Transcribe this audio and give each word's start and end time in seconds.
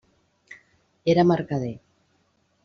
Era 1.13 1.23
mercader. 1.33 1.71